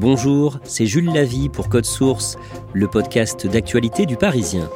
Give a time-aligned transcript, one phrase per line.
[0.00, 2.38] Bonjour, c'est Jules Lavie pour Code Source,
[2.72, 4.70] le podcast d'actualité du Parisien.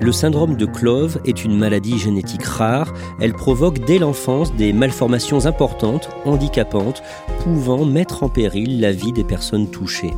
[0.00, 2.92] Le syndrome de Clove est une maladie génétique rare.
[3.20, 7.00] Elle provoque dès l'enfance des malformations importantes, handicapantes,
[7.44, 10.14] pouvant mettre en péril la vie des personnes touchées.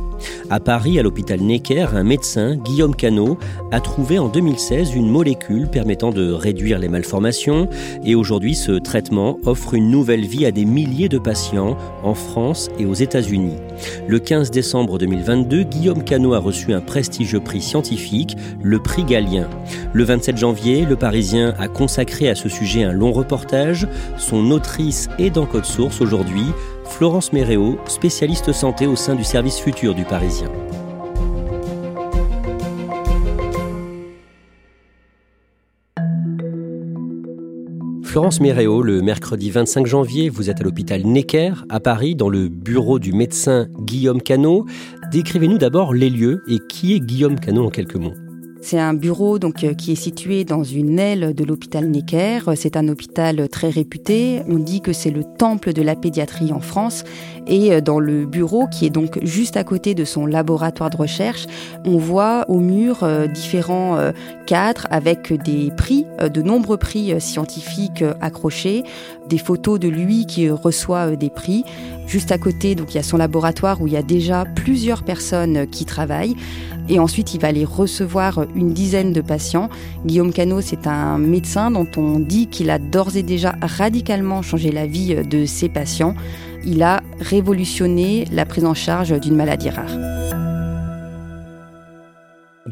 [0.49, 3.37] À Paris, à l'hôpital Necker, un médecin, Guillaume Canot,
[3.71, 7.69] a trouvé en 2016 une molécule permettant de réduire les malformations
[8.03, 12.69] et aujourd'hui ce traitement offre une nouvelle vie à des milliers de patients en France
[12.77, 13.57] et aux États-Unis.
[14.07, 19.49] Le 15 décembre 2022, Guillaume Canot a reçu un prestigieux prix scientifique, le prix Galien.
[19.93, 23.87] Le 27 janvier, Le Parisien a consacré à ce sujet un long reportage.
[24.17, 26.45] Son autrice est dans Code Source aujourd'hui,
[27.03, 30.49] Florence Méréo, spécialiste santé au sein du service futur du Parisien.
[38.05, 42.47] Florence Méréo, le mercredi 25 janvier, vous êtes à l'hôpital Necker, à Paris, dans le
[42.47, 44.65] bureau du médecin Guillaume Canot.
[45.11, 48.15] Décrivez-nous d'abord les lieux et qui est Guillaume Canot en quelques mots.
[48.65, 52.39] C'est un bureau donc euh, qui est situé dans une aile de l'hôpital Necker.
[52.55, 54.41] C'est un hôpital très réputé.
[54.47, 57.03] On dit que c'est le temple de la pédiatrie en France.
[57.45, 60.95] Et euh, dans le bureau, qui est donc juste à côté de son laboratoire de
[60.95, 61.45] recherche,
[61.83, 63.97] on voit au mur euh, différents
[64.47, 68.83] cadres avec des prix, de nombreux prix scientifiques accrochés,
[69.27, 71.65] des photos de lui qui reçoit des prix.
[72.07, 75.03] Juste à côté, donc il y a son laboratoire où il y a déjà plusieurs
[75.03, 76.35] personnes qui travaillent.
[76.89, 79.69] Et ensuite, il va aller recevoir une dizaine de patients.
[80.05, 84.71] Guillaume Cano, c'est un médecin dont on dit qu'il a d'ores et déjà radicalement changé
[84.71, 86.15] la vie de ses patients.
[86.65, 89.91] Il a révolutionné la prise en charge d'une maladie rare.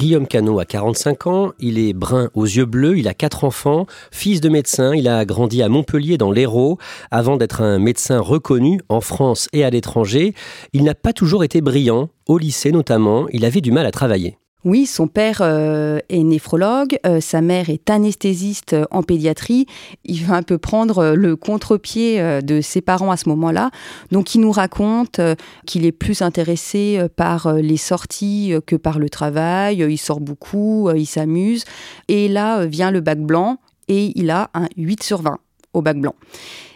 [0.01, 3.85] Guillaume Canot a 45 ans, il est brun aux yeux bleus, il a quatre enfants,
[4.09, 6.77] fils de médecin, il a grandi à Montpellier dans l'Hérault
[7.11, 10.33] avant d'être un médecin reconnu en France et à l'étranger.
[10.73, 14.37] Il n'a pas toujours été brillant, au lycée notamment, il avait du mal à travailler.
[14.63, 19.65] Oui, son père euh, est néphrologue, euh, sa mère est anesthésiste euh, en pédiatrie.
[20.05, 23.71] Il va un peu prendre le contre-pied de ses parents à ce moment-là.
[24.11, 25.19] Donc il nous raconte
[25.65, 29.77] qu'il est plus intéressé par les sorties que par le travail.
[29.77, 31.65] Il sort beaucoup, il s'amuse.
[32.07, 33.57] Et là vient le bac blanc
[33.87, 35.37] et il a un 8 sur 20
[35.73, 36.15] au bac blanc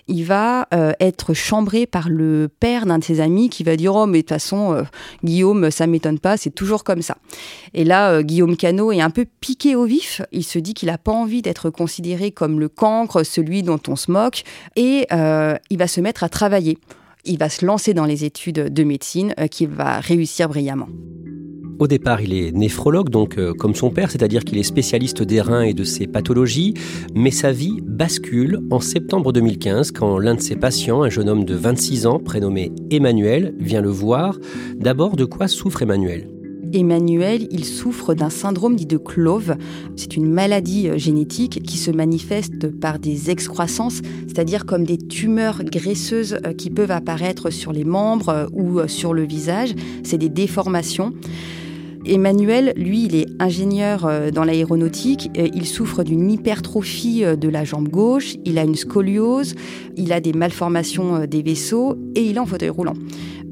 [0.08, 3.96] il va euh, être chambré par le père d'un de ses amis qui va dire
[3.96, 4.84] Oh, mais de toute façon, euh,
[5.24, 7.18] Guillaume, ça m'étonne pas, c'est toujours comme ça.
[7.74, 10.22] Et là, euh, Guillaume Cano est un peu piqué au vif.
[10.32, 13.96] Il se dit qu'il n'a pas envie d'être considéré comme le cancre, celui dont on
[13.96, 14.44] se moque,
[14.76, 15.08] et
[15.70, 16.78] il va se mettre à travailler.
[17.26, 20.88] Il va se lancer dans les études de médecine qu'il va réussir brillamment.
[21.78, 25.42] Au départ, il est néphrologue, donc euh, comme son père, c'est-à-dire qu'il est spécialiste des
[25.42, 26.74] reins et de ses pathologies,
[27.14, 31.44] mais sa vie bascule en septembre 2015 quand l'un de ses patients, un jeune homme
[31.44, 34.38] de 26 ans prénommé Emmanuel, vient le voir.
[34.76, 36.35] D'abord, de quoi souffre Emmanuel?
[36.76, 39.56] Emmanuel, il souffre d'un syndrome dit de Clove.
[39.96, 45.64] C'est une maladie euh, génétique qui se manifeste par des excroissances, c'est-à-dire comme des tumeurs
[45.64, 49.74] graisseuses euh, qui peuvent apparaître sur les membres ou sur le visage.
[50.04, 51.14] C'est des déformations.
[52.08, 55.32] Emmanuel, lui, il est ingénieur euh, dans l'aéronautique.
[55.36, 58.36] Il souffre d'une hypertrophie euh, de la jambe gauche.
[58.46, 59.56] Il a une scoliose.
[59.98, 62.94] Il a des malformations euh, des vaisseaux et il est en fauteuil roulant.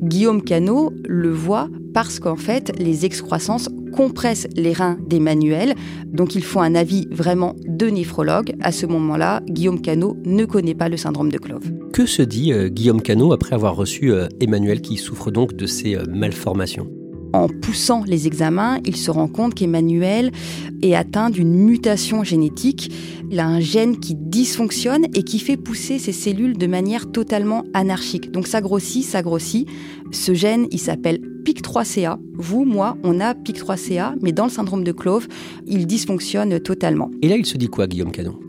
[0.03, 5.75] Guillaume Cano le voit parce qu'en fait, les excroissances compressent les reins d'Emmanuel.
[6.07, 8.53] Donc, il faut un avis vraiment de néphrologue.
[8.61, 11.71] À ce moment-là, Guillaume Cano ne connaît pas le syndrome de Clove.
[11.93, 14.11] Que se dit Guillaume Cano après avoir reçu
[14.41, 16.87] Emmanuel qui souffre donc de ces malformations?
[17.33, 20.31] En poussant les examens, il se rend compte qu'Emmanuel
[20.81, 22.91] est atteint d'une mutation génétique.
[23.31, 27.63] Il a un gène qui dysfonctionne et qui fait pousser ses cellules de manière totalement
[27.73, 28.31] anarchique.
[28.31, 29.67] Donc ça grossit, ça grossit.
[30.11, 32.17] Ce gène, il s'appelle PIC3CA.
[32.35, 35.27] Vous, moi, on a PIC3CA, mais dans le syndrome de Clove,
[35.65, 37.09] il dysfonctionne totalement.
[37.21, 38.39] Et là, il se dit quoi, Guillaume Canon?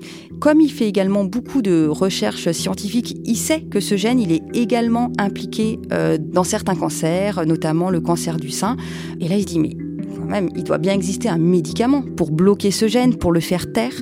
[0.44, 4.42] Comme il fait également beaucoup de recherches scientifiques, il sait que ce gène, il est
[4.52, 8.76] également impliqué euh, dans certains cancers, notamment le cancer du sein.
[9.22, 9.74] Et là, il se dit, mais
[10.18, 13.72] quand même, il doit bien exister un médicament pour bloquer ce gène, pour le faire
[13.72, 13.94] taire.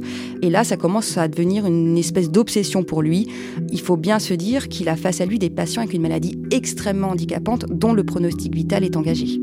[0.42, 3.28] Et là, ça commence à devenir une espèce d'obsession pour lui.
[3.70, 6.42] Il faut bien se dire qu'il a face à lui des patients avec une maladie
[6.50, 9.38] extrêmement handicapante dont le pronostic vital est engagé.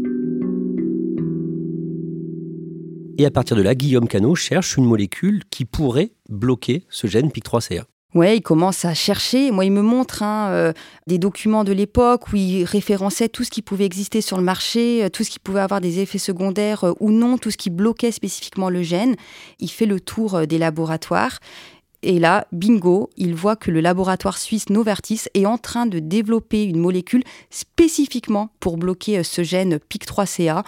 [3.20, 7.28] Et à partir de là, Guillaume Canot cherche une molécule qui pourrait bloquer ce gène
[7.28, 7.84] PIC3CA.
[8.16, 9.52] Ouais, il commence à chercher.
[9.52, 10.74] Moi, il me montre hein, euh,
[11.06, 15.04] des documents de l'époque où il référençait tout ce qui pouvait exister sur le marché,
[15.04, 17.70] euh, tout ce qui pouvait avoir des effets secondaires euh, ou non, tout ce qui
[17.70, 19.18] bloquait spécifiquement le gène.
[19.60, 21.40] Il fait le tour des laboratoires
[22.02, 26.64] et là, bingo, il voit que le laboratoire suisse Novartis est en train de développer
[26.64, 30.64] une molécule spécifiquement pour bloquer euh, ce gène PIC3CA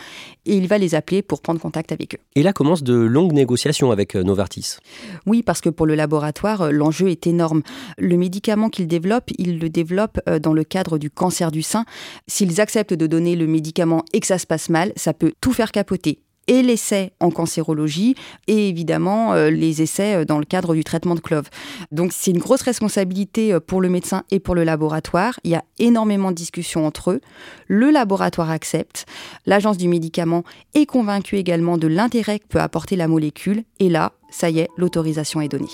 [0.45, 2.19] et il va les appeler pour prendre contact avec eux.
[2.35, 4.77] Et là commencent de longues négociations avec euh, Novartis.
[5.25, 7.61] Oui, parce que pour le laboratoire, euh, l'enjeu est énorme.
[7.97, 11.85] Le médicament qu'il développe, il le développe dans le cadre du cancer du sein.
[12.27, 15.53] S'ils acceptent de donner le médicament et que ça se passe mal, ça peut tout
[15.53, 18.15] faire capoter et l'essai en cancérologie
[18.47, 21.49] et évidemment euh, les essais euh, dans le cadre du traitement de clove.
[21.91, 25.39] Donc c'est une grosse responsabilité euh, pour le médecin et pour le laboratoire.
[25.43, 27.21] Il y a énormément de discussions entre eux.
[27.67, 29.05] Le laboratoire accepte.
[29.45, 30.43] L'agence du médicament
[30.73, 33.63] est convaincue également de l'intérêt que peut apporter la molécule.
[33.79, 35.67] Et là, ça y est, l'autorisation est donnée.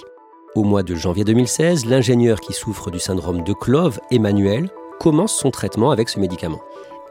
[0.56, 4.70] Au mois de janvier 2016, l'ingénieur qui souffre du syndrome de Clove, Emmanuel,
[5.00, 6.60] commence son traitement avec ce médicament.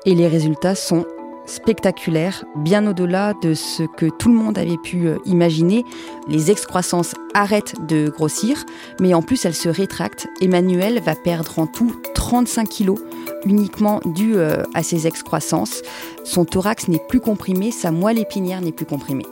[0.05, 1.05] Et les résultats sont
[1.47, 5.85] spectaculaire, bien au-delà de ce que tout le monde avait pu euh, imaginer.
[6.29, 8.65] Les excroissances arrêtent de grossir,
[9.01, 10.29] mais en plus elles se rétractent.
[10.41, 12.99] Emmanuel va perdre en tout 35 kilos
[13.45, 15.83] uniquement dû euh, à ces excroissances.
[16.25, 19.27] Son thorax n'est plus comprimé, sa moelle épinière n'est plus comprimée.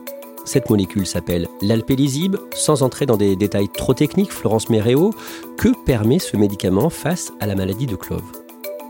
[0.44, 2.37] Cette molécule s'appelle l'alpélizib.
[2.55, 5.14] Sans entrer dans des détails trop techniques, Florence Méréo,
[5.56, 8.44] que permet ce médicament face à la maladie de Clove?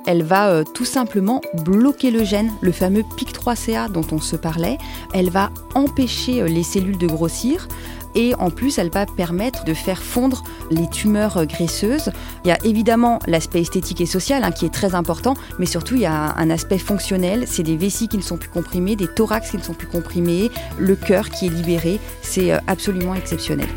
[0.06, 4.78] Elle va euh, tout simplement bloquer le gène, le fameux PIC3CA dont on se parlait.
[5.12, 7.68] Elle va empêcher euh, les cellules de grossir.
[8.16, 12.12] Et en plus, elle va permettre de faire fondre les tumeurs euh, graisseuses.
[12.44, 15.94] Il y a évidemment l'aspect esthétique et social hein, qui est très important, mais surtout
[15.94, 17.44] il y a un aspect fonctionnel.
[17.48, 20.50] C'est des vessies qui ne sont plus comprimées, des thorax qui ne sont plus comprimés,
[20.78, 21.98] le cœur qui est libéré.
[22.22, 23.68] C'est absolument exceptionnel.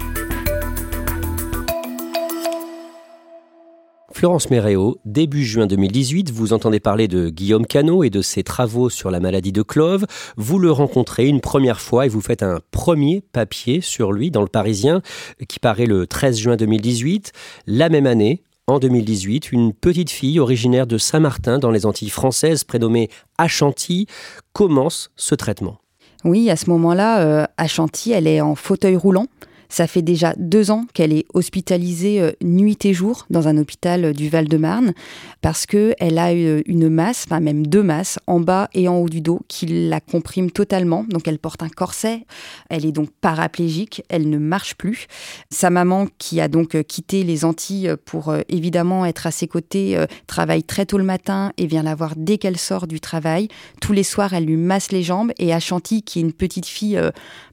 [4.14, 8.90] Florence Méréo, début juin 2018, vous entendez parler de Guillaume Canot et de ses travaux
[8.90, 10.06] sur la maladie de Clove.
[10.38, 14.42] Vous le rencontrez une première fois et vous faites un premier papier sur lui dans
[14.42, 15.02] le Parisien
[15.50, 17.34] qui paraît le 13 juin 2018.
[17.68, 22.64] La même année, en 2018, une petite fille originaire de Saint-Martin dans les Antilles françaises
[22.64, 24.08] prénommée Achanti
[24.54, 25.80] commence ce traitement.
[26.24, 29.28] Oui, à ce moment-là, euh, Achanti, elle est en fauteuil roulant.
[29.70, 34.06] Ça fait déjà deux ans qu'elle est hospitalisée euh, nuit et jour dans un hôpital
[34.06, 34.94] euh, du Val-de-Marne
[35.42, 39.22] parce qu'elle a une masse, enfin même deux masses, en bas et en haut du
[39.22, 41.06] dos qui la compriment totalement.
[41.10, 42.26] Donc elle porte un corset,
[42.70, 45.08] elle est donc paraplégique, elle ne marche plus.
[45.50, 49.98] Sa maman, qui a donc euh, quitté les Antilles pour évidemment être à ses côtés,
[50.28, 53.48] travaille très tôt le matin et vient la voir dès qu'elle sort du travail.
[53.82, 57.00] Tous les soirs, elle lui masse les jambes et Ashanti, qui est une petite fille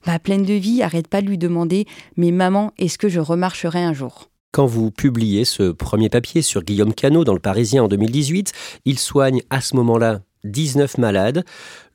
[0.07, 3.83] bah, pleine de vie, arrête pas de lui demander mais maman, est-ce que je remarcherai
[3.83, 4.31] un jour?
[4.53, 8.53] Quand vous publiez ce premier papier sur Guillaume Canot dans le Parisien en 2018,
[8.85, 11.45] il soigne à ce moment-là 19 malades.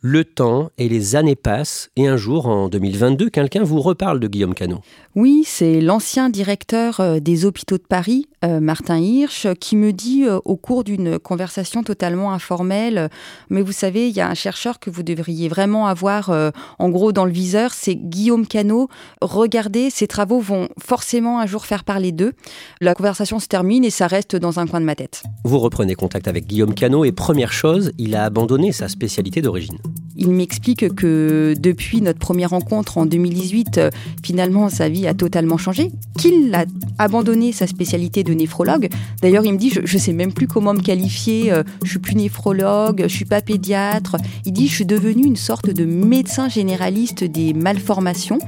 [0.01, 4.29] Le temps et les années passent et un jour, en 2022, quelqu'un vous reparle de
[4.29, 4.79] Guillaume Canot.
[5.17, 10.23] Oui, c'est l'ancien directeur euh, des hôpitaux de Paris, euh, Martin Hirsch, qui me dit
[10.23, 13.09] euh, au cours d'une conversation totalement informelle,
[13.49, 16.31] mais vous savez, il y a un chercheur que vous devriez vraiment avoir
[16.79, 18.87] en gros dans le viseur, c'est Guillaume Canot.
[19.21, 22.31] Regardez, ses travaux vont forcément un jour faire parler d'eux.
[22.79, 25.23] La conversation se termine et ça reste dans un coin de ma tête.
[25.43, 29.77] Vous reprenez contact avec Guillaume Canot et première chose, il a abandonné sa spécialité d'origine.
[30.19, 33.89] Il m'explique que depuis notre première rencontre en 2018, euh,
[34.21, 36.65] finalement, sa vie a totalement changé, qu'il a
[36.97, 38.89] abandonné sa spécialité de néphrologue.
[39.21, 41.99] D'ailleurs, il me dit, je ne sais même plus comment me qualifier, euh, je suis
[41.99, 44.17] plus néphrologue, je suis pas pédiatre.
[44.45, 48.39] Il dit, je suis devenu une sorte de médecin généraliste des malformations.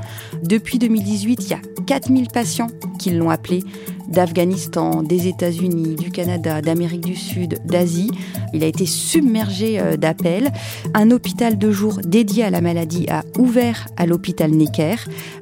[0.43, 2.67] Depuis 2018, il y a 4000 patients
[2.99, 3.63] qui l'ont appelé
[4.07, 8.11] d'Afghanistan, des États-Unis, du Canada, d'Amérique du Sud, d'Asie.
[8.53, 10.51] Il a été submergé euh, d'appels.
[10.93, 14.95] Un hôpital de jour dédié à la maladie a ouvert à l'hôpital Necker.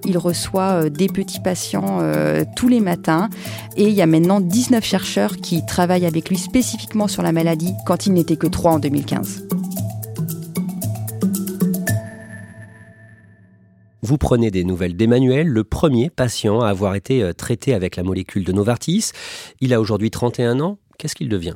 [0.06, 3.30] Il reçoit euh, des petits patients euh, tous les matins
[3.78, 7.74] et il y a maintenant 19 chercheurs qui travaillent avec lui spécifiquement sur la maladie
[7.86, 9.48] quand il n'était que 3 en 2015.
[14.02, 18.04] Vous prenez des nouvelles d'Emmanuel, le premier patient à avoir été euh, traité avec la
[18.04, 19.12] molécule de Novartis.
[19.60, 20.78] Il a aujourd'hui 31 ans.
[20.98, 21.56] Qu'est-ce qu'il devient?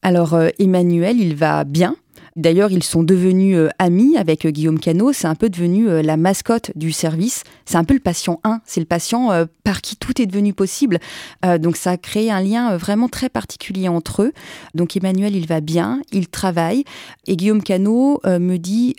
[0.00, 1.96] Alors, euh, Emmanuel, il va bien.
[2.34, 5.12] D'ailleurs, ils sont devenus euh, amis avec Guillaume Cano.
[5.12, 7.44] C'est un peu devenu la mascotte du service.
[7.66, 8.62] C'est un peu le patient 1.
[8.64, 10.98] C'est le patient par qui tout est devenu possible.
[11.60, 14.32] donc ça a créé un lien vraiment très particulier entre eux.
[14.74, 16.84] Donc Emmanuel, il va bien, il travaille.
[17.26, 18.96] Et Guillaume Cano me dit,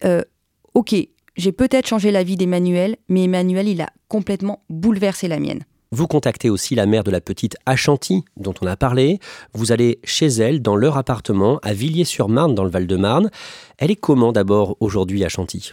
[0.76, 0.96] OK,
[1.36, 5.64] j'ai peut-être changé la vie d'Emmanuel, mais Emmanuel, il a complètement bouleversé la mienne.
[5.92, 9.20] Vous contactez aussi la mère de la petite Achanti, dont on a parlé.
[9.54, 13.30] Vous allez chez elle, dans leur appartement, à Villiers-sur-Marne, dans le Val-de-Marne.
[13.78, 15.72] Elle est comment d'abord aujourd'hui, Achanti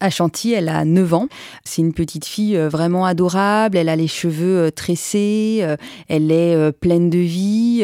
[0.00, 1.28] Achanti, elle a 9 ans.
[1.64, 3.76] C'est une petite fille euh, vraiment adorable.
[3.76, 5.58] Elle a les cheveux euh, tressés.
[5.62, 5.76] Euh,
[6.08, 7.82] elle est pleine de vie.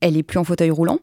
[0.00, 0.98] Elle est plus en fauteuil roulant.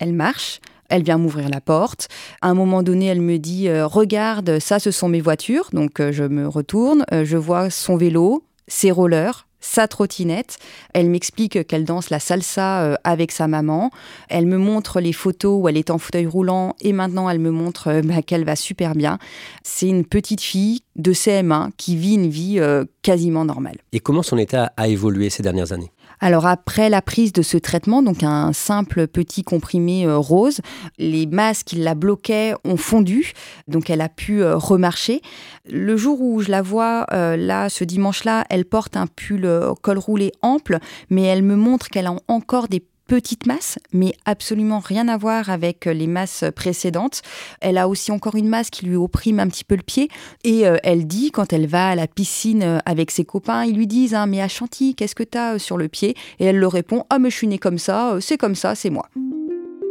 [0.00, 0.60] Elle marche.
[0.88, 2.08] Elle vient m'ouvrir la porte.
[2.42, 5.70] À un moment donné, elle me dit Regarde, ça, ce sont mes voitures.
[5.72, 7.04] Donc, je me retourne.
[7.10, 10.58] je vois son vélo, ses rollers, sa trottinette.
[10.92, 13.90] Elle m'explique qu'elle danse la salsa euh, avec sa maman.
[14.28, 17.50] Elle me montre les photos où elle est en fauteuil roulant et maintenant elle me
[17.50, 19.18] montre euh, bah, qu'elle va super bien.
[19.62, 23.78] C'est une petite fille de CM1 qui vit une vie euh, quasiment normale.
[23.92, 25.90] Et comment son état a évolué ces dernières années?
[26.20, 30.60] Alors après la prise de ce traitement, donc un simple petit comprimé euh, rose,
[30.98, 33.32] les masques qui la bloquaient ont fondu,
[33.68, 35.22] donc elle a pu euh, remarcher.
[35.70, 39.48] Le jour où je la vois, euh, là, ce dimanche-là, elle porte un pull
[39.82, 40.78] col roulé ample,
[41.10, 45.50] mais elle me montre qu'elle a encore des petite masse, mais absolument rien à voir
[45.50, 47.22] avec les masses précédentes.
[47.60, 50.08] Elle a aussi encore une masse qui lui opprime un petit peu le pied.
[50.44, 53.76] Et euh, elle dit, quand elle va à la piscine euh, avec ses copains, ils
[53.76, 56.16] lui disent hein, Mais à Chantilly, qu'est-ce que tu as euh, sur le pied?
[56.38, 58.90] Et elle leur répond Ah, mais je suis née comme ça, c'est comme ça, c'est
[58.90, 59.08] moi.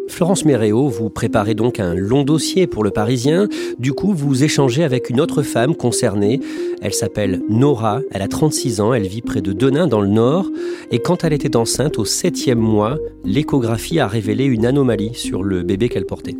[0.10, 3.48] Florence Méréo, vous préparez donc un long dossier pour le Parisien.
[3.80, 6.42] Du coup, vous échangez avec une autre femme concernée.
[6.82, 10.50] Elle s'appelle Nora, elle a 36 ans, elle vit près de Denain dans le Nord.
[10.92, 15.64] Et quand elle était enceinte au septième mois, l'échographie a révélé une anomalie sur le
[15.64, 16.36] bébé qu'elle portait.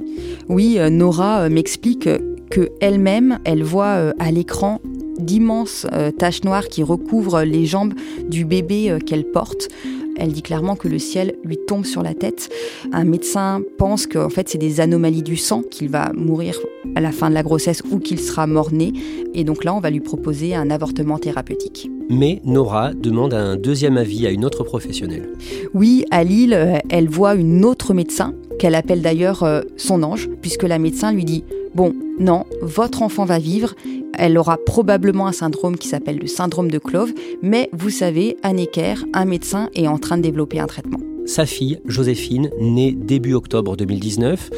[0.50, 2.10] Oui, euh, Nora euh, m'explique
[2.50, 4.82] que elle-même, elle voit euh, à l'écran
[5.20, 5.86] d'immenses
[6.18, 7.94] taches noires qui recouvrent les jambes
[8.28, 9.70] du bébé qu'elle porte.
[10.18, 12.50] Elle dit clairement que le ciel lui tombe sur la tête.
[12.92, 16.56] Un médecin pense qu'en fait c'est des anomalies du sang, qu'il va mourir
[16.96, 18.94] à la fin de la grossesse ou qu'il sera mort-né.
[19.34, 21.90] Et donc là, on va lui proposer un avortement thérapeutique.
[22.10, 25.30] Mais Nora demande un deuxième avis à une autre professionnelle.
[25.74, 30.30] Oui, à Lille, euh, elle voit une autre médecin, qu'elle appelle d'ailleurs euh, son ange,
[30.42, 31.44] puisque la médecin lui dit
[31.74, 33.74] Bon, non, votre enfant va vivre
[34.18, 38.54] elle aura probablement un syndrome qui s'appelle le syndrome de Clove, mais vous savez, à
[38.54, 41.00] Necker, un médecin est en train de développer un traitement.
[41.26, 44.50] Sa fille, Joséphine, née début octobre 2019.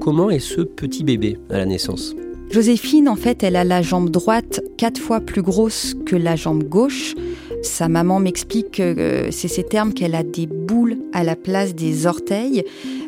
[0.00, 2.14] Comment est ce petit bébé à la naissance?
[2.52, 6.62] Joséphine, en fait, elle a la jambe droite quatre fois plus grosse que la jambe
[6.64, 7.14] gauche.
[7.62, 11.74] Sa maman m'explique que euh, c'est ces termes qu'elle a des boules à la place
[11.74, 12.64] des orteils.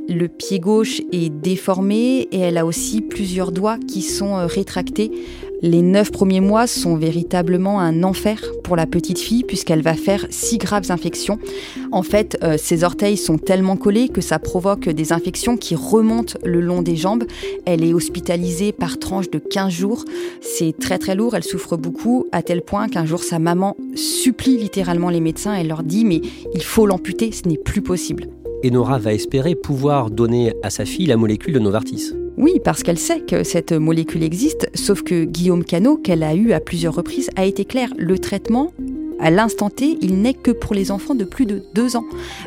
[0.08, 5.10] Le pied gauche est déformé et elle a aussi plusieurs doigts qui sont euh, rétractés.
[5.66, 10.26] Les neuf premiers mois sont véritablement un enfer pour la petite fille puisqu'elle va faire
[10.28, 11.38] six graves infections.
[11.90, 16.34] En fait, euh, ses orteils sont tellement collés que ça provoque des infections qui remontent
[16.44, 17.24] le long des jambes.
[17.64, 20.04] Elle est hospitalisée par tranche de 15 jours.
[20.42, 24.58] C'est très très lourd, elle souffre beaucoup à tel point qu'un jour sa maman supplie
[24.58, 25.54] littéralement les médecins.
[25.54, 26.20] Elle leur dit mais
[26.54, 28.26] il faut l'amputer, ce n'est plus possible.
[28.62, 32.12] Et Nora va espérer pouvoir donner à sa fille la molécule de Novartis.
[32.36, 36.52] Oui, parce qu'elle sait que cette molécule existe, sauf que Guillaume Cano, qu'elle a eu
[36.52, 38.72] à plusieurs reprises, a été clair, le traitement,
[39.20, 42.04] à l'instant T, il n'est que pour les enfants de plus de 2 ans.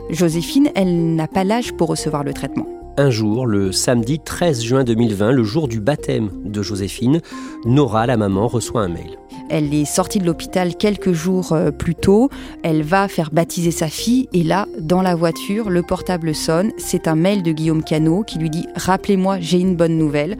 [0.09, 2.76] Joséphine, elle n'a pas l'âge pour recevoir le traitement.
[2.99, 7.21] Un jour, le samedi 13 juin 2020, le jour du baptême de Joséphine,
[7.63, 9.19] Nora, la maman, reçoit un mail.
[9.51, 12.31] Elle est sortie de l'hôpital quelques jours euh, plus tôt.
[12.63, 16.71] Elle va faire baptiser sa fille et là, dans la voiture, le portable sonne.
[16.79, 20.35] C'est un mail de Guillaume Cano qui lui dit Rappelez-moi, j'ai une bonne nouvelle.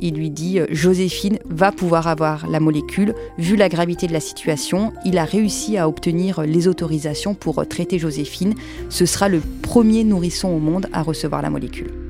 [0.00, 3.14] Il lui dit euh, Joséphine va pouvoir avoir la molécule.
[3.38, 7.98] Vu la gravité de la situation, il a réussi à obtenir les autorisations pour traiter
[7.98, 8.54] Joséphine.
[8.88, 12.09] Ce sera le premier nourrisson au monde à recevoir la molécule.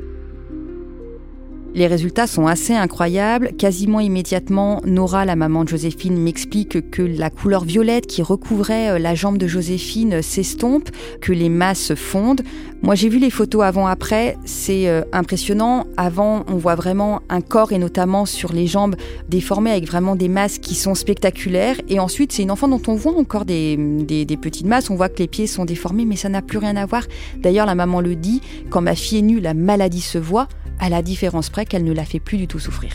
[1.72, 3.52] Les résultats sont assez incroyables.
[3.56, 8.98] Quasiment immédiatement, Nora, la maman de Joséphine, m'explique que la couleur violette qui recouvrait euh,
[8.98, 12.42] la jambe de Joséphine s'estompe, que les masses fondent.
[12.82, 15.86] Moi, j'ai vu les photos avant-après, c'est euh, impressionnant.
[15.96, 18.96] Avant, on voit vraiment un corps et notamment sur les jambes
[19.28, 21.76] déformées avec vraiment des masses qui sont spectaculaires.
[21.88, 24.90] Et ensuite, c'est une enfant dont on voit encore des, des petites masses.
[24.90, 27.04] On voit que les pieds sont déformés, mais ça n'a plus rien à voir.
[27.36, 30.48] D'ailleurs, la maman le dit, quand ma fille est nue, la maladie se voit
[30.80, 32.92] à la différence près qu'elle ne la fait plus du tout souffrir.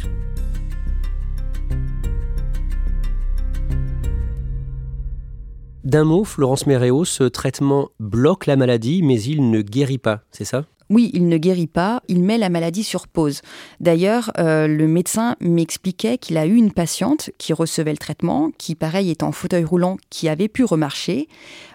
[5.84, 10.44] D'un mot, Florence Méréo, ce traitement bloque la maladie, mais il ne guérit pas, c'est
[10.44, 10.66] ça?
[10.90, 13.42] Oui, il ne guérit pas, il met la maladie sur pause.
[13.80, 18.76] D'ailleurs, euh, le médecin m'expliquait qu'il a eu une patiente qui recevait le traitement, qui
[18.76, 21.28] pareil est en fauteuil roulant, qui avait pu remarcher.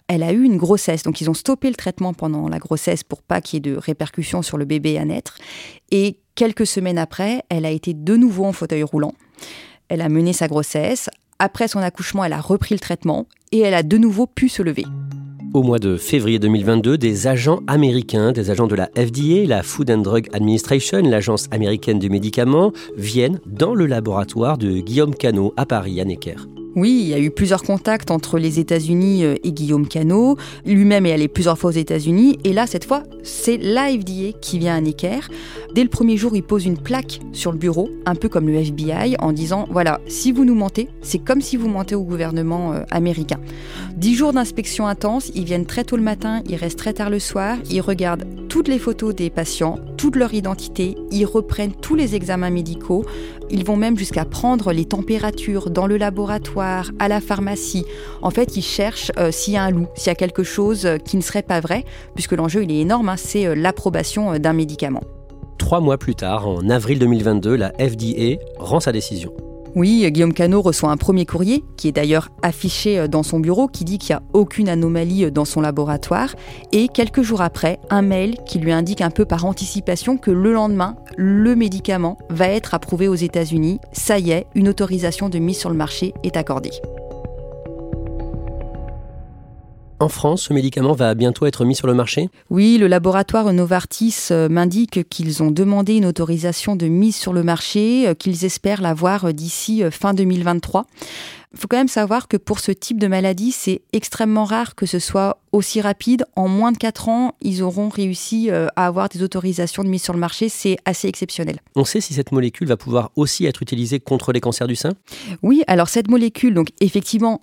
[0.07, 3.23] Elle a eu une grossesse, donc ils ont stoppé le traitement pendant la grossesse pour
[3.23, 5.39] pas qu'il y ait de répercussions sur le bébé à naître.
[5.91, 9.15] Et quelques semaines après, elle a été de nouveau en fauteuil roulant.
[9.89, 11.11] Elle a mené sa grossesse.
[11.41, 14.63] Après son accouchement, elle a repris le traitement et elle a de nouveau pu se
[14.63, 14.85] lever.
[15.53, 19.91] Au mois de février 2022, des agents américains, des agents de la FDA, la Food
[19.91, 25.67] and Drug Administration, l'agence américaine du médicament, viennent dans le laboratoire de Guillaume Cano à
[25.67, 26.37] Paris, à Necker.
[26.77, 30.37] Oui, il y a eu plusieurs contacts entre les États-Unis euh, et Guillaume Cano.
[30.65, 32.39] Lui-même est allé plusieurs fois aux États-Unis.
[32.45, 35.21] Et là, cette fois, c'est l'AFDA qui vient à Necker.
[35.75, 38.55] Dès le premier jour, il pose une plaque sur le bureau, un peu comme le
[38.55, 42.73] FBI, en disant voilà, si vous nous mentez, c'est comme si vous mentez au gouvernement
[42.73, 43.41] euh, américain.
[43.97, 47.19] Dix jours d'inspection intense, ils viennent très tôt le matin, ils restent très tard le
[47.19, 52.17] soir, ils regardent toutes les photos des patients, toute leur identité, ils reprennent tous les
[52.17, 53.05] examens médicaux,
[53.49, 57.85] ils vont même jusqu'à prendre les températures dans le laboratoire, à la pharmacie.
[58.23, 60.87] En fait, ils cherchent euh, s'il y a un loup, s'il y a quelque chose
[60.87, 64.53] euh, qui ne serait pas vrai, puisque l'enjeu est énorme, hein, c'est euh, l'approbation d'un
[64.53, 65.03] médicament.
[65.59, 69.33] Trois mois plus tard, en avril 2022, la FDA rend sa décision.
[69.77, 73.69] Oui, Guillaume Cano reçoit un premier courrier, qui est d'ailleurs affiché euh, dans son bureau,
[73.69, 76.35] qui dit qu'il n'y a aucune anomalie euh, dans son laboratoire,
[76.73, 80.53] et quelques jours après, un mail qui lui indique un peu par anticipation que le
[80.53, 83.79] lendemain, le médicament va être approuvé aux États-Unis.
[83.93, 86.73] Ça y est, une autorisation de mise sur le marché est accordée.
[90.03, 92.31] En France, ce médicament va bientôt être mis sur le marché?
[92.49, 97.43] Oui, le laboratoire Novartis euh, m'indique qu'ils ont demandé une autorisation de mise sur le
[97.43, 100.87] marché, euh, qu'ils espèrent l'avoir euh, d'ici fin 2023.
[101.53, 104.87] Il faut quand même savoir que pour ce type de maladie, c'est extrêmement rare que
[104.87, 106.25] ce soit aussi rapide.
[106.35, 110.13] En moins de 4 ans, ils auront réussi à avoir des autorisations de mise sur
[110.13, 110.49] le marché.
[110.49, 111.59] C'est assez exceptionnel.
[111.75, 114.93] On sait si cette molécule va pouvoir aussi être utilisée contre les cancers du sein?
[115.43, 117.43] Oui, alors cette molécule, donc effectivement,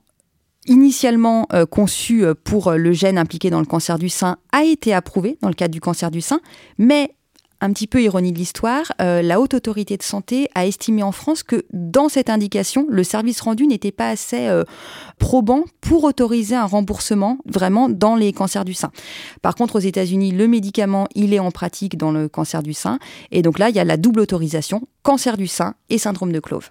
[0.68, 4.64] initialement euh, conçu euh, pour euh, le gène impliqué dans le cancer du sein a
[4.64, 6.40] été approuvé dans le cadre du cancer du sein,
[6.77, 7.16] mais
[7.60, 11.42] un petit peu ironie de l'histoire, la haute autorité de santé a estimé en France
[11.42, 14.48] que dans cette indication, le service rendu n'était pas assez
[15.18, 18.92] probant pour autoriser un remboursement vraiment dans les cancers du sein.
[19.42, 23.00] Par contre, aux États-Unis, le médicament, il est en pratique dans le cancer du sein.
[23.32, 26.40] Et donc là, il y a la double autorisation, cancer du sein et syndrome de
[26.40, 26.70] Clove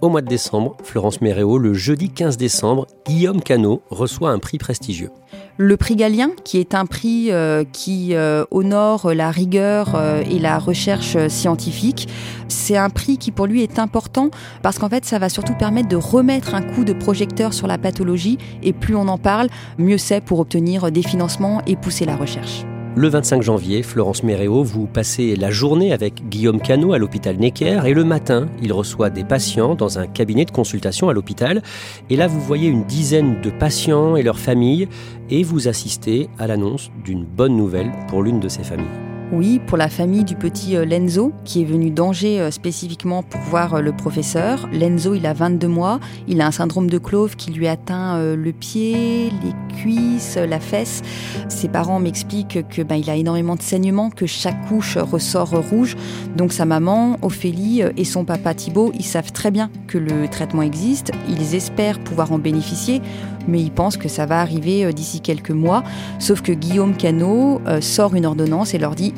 [0.00, 4.58] au mois de décembre, Florence Méréo, le jeudi 15 décembre, Guillaume Cano reçoit un prix
[4.58, 5.10] prestigieux.
[5.56, 10.38] Le prix Galien, qui est un prix euh, qui euh, honore la rigueur euh, et
[10.38, 12.08] la recherche scientifique,
[12.46, 14.30] c'est un prix qui pour lui est important
[14.62, 17.78] parce qu'en fait ça va surtout permettre de remettre un coup de projecteur sur la
[17.78, 22.16] pathologie et plus on en parle, mieux c'est pour obtenir des financements et pousser la
[22.16, 22.64] recherche.
[22.98, 27.82] Le 25 janvier, Florence Méréo, vous passez la journée avec Guillaume Cano à l'hôpital Necker
[27.86, 31.62] et le matin, il reçoit des patients dans un cabinet de consultation à l'hôpital.
[32.10, 34.88] Et là, vous voyez une dizaine de patients et leurs familles
[35.30, 39.07] et vous assistez à l'annonce d'une bonne nouvelle pour l'une de ces familles.
[39.30, 43.42] Oui, pour la famille du petit euh, Lenzo, qui est venu d'Angers euh, spécifiquement pour
[43.42, 44.66] voir euh, le professeur.
[44.72, 48.52] Lenzo, il a 22 mois, il a un syndrome de Clove qui lui atteint le
[48.52, 51.02] pied, les cuisses, la fesse.
[51.48, 55.96] Ses parents m'expliquent que ben, il a énormément de saignements, que chaque couche ressort rouge.
[56.36, 60.62] Donc sa maman, Ophélie, et son papa Thibault, ils savent très bien que le traitement
[60.62, 61.12] existe.
[61.28, 63.02] Ils espèrent pouvoir en bénéficier,
[63.48, 65.82] mais ils pensent que ça va arriver d'ici quelques mois.
[66.18, 69.14] Sauf que Guillaume Cano sort une ordonnance et leur dit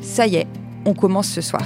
[0.00, 0.46] ça y est,
[0.84, 1.62] on commence ce soir.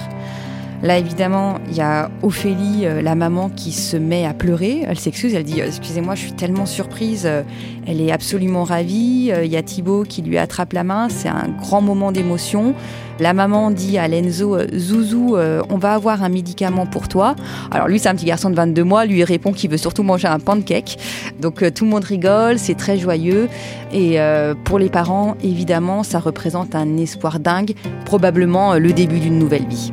[0.83, 4.85] Là, évidemment, il y a Ophélie, euh, la maman, qui se met à pleurer.
[4.87, 7.23] Elle s'excuse, elle dit euh, Excusez-moi, je suis tellement surprise.
[7.25, 7.43] Euh,
[7.87, 9.33] elle est absolument ravie.
[9.43, 11.09] Il y a Thibaut qui lui attrape la main.
[11.09, 12.75] C'est un grand moment d'émotion.
[13.21, 17.37] La maman dit à Lenzo Zouzou, on va avoir un médicament pour toi.
[17.71, 19.07] Alors, lui, c'est un petit garçon de 22 mois.
[19.07, 20.99] Lui, il répond qu'il veut surtout manger un pancake.
[21.41, 22.59] Donc, tout le monde rigole.
[22.59, 23.49] C'est très joyeux.
[23.93, 24.19] Et
[24.65, 27.75] pour les parents, évidemment, ça représente un espoir dingue.
[28.05, 29.93] Probablement le début d'une nouvelle vie.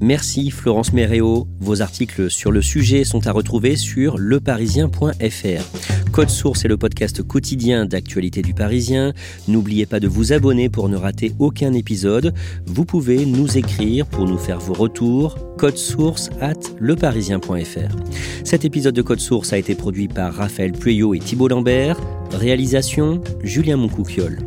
[0.00, 1.46] Merci Florence Méréo.
[1.60, 6.10] Vos articles sur le sujet sont à retrouver sur leparisien.fr.
[6.12, 9.12] Code Source est le podcast quotidien d'actualité du Parisien.
[9.48, 12.34] N'oubliez pas de vous abonner pour ne rater aucun épisode.
[12.66, 15.38] Vous pouvez nous écrire pour nous faire vos retours.
[15.58, 17.96] Code Source at leparisien.fr.
[18.44, 21.98] Cet épisode de Code Source a été produit par Raphaël Pueyo et Thibault Lambert.
[22.34, 24.38] Réalisation Julien Moncouquiole.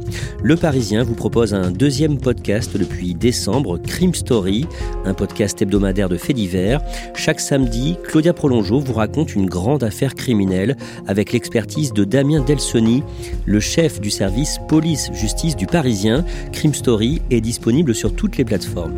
[0.43, 4.65] Le Parisien vous propose un deuxième podcast depuis décembre, Crime Story,
[5.06, 6.82] un podcast hebdomadaire de faits divers.
[7.15, 13.04] Chaque samedi, Claudia Prolongeau vous raconte une grande affaire criminelle avec l'expertise de Damien Delsoni,
[13.45, 16.23] le chef du service police-justice du Parisien.
[16.52, 18.97] Crime Story est disponible sur toutes les plateformes.